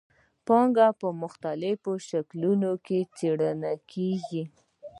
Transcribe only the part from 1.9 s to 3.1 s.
شکلونو کې